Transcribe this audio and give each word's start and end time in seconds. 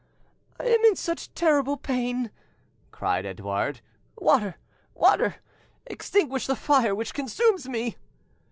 "I 0.59 0.63
am 0.63 0.79
in 0.85 0.95
such 0.95 1.31
terrible 1.35 1.77
pain!" 1.77 2.31
cried 2.89 3.23
Edouard. 3.23 3.81
"Water! 4.17 4.55
water! 4.95 5.35
Extinguish 5.85 6.47
the 6.47 6.55
fire 6.55 6.95
which 6.95 7.13
consumes 7.13 7.69
me!" 7.69 7.97